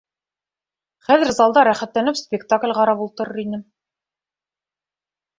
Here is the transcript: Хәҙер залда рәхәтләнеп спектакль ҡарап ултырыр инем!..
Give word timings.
Хәҙер 1.09 1.33
залда 1.39 1.61
рәхәтләнеп 1.67 2.17
спектакль 2.21 2.73
ҡарап 2.77 3.03
ултырыр 3.05 3.41
инем!.. 3.43 3.61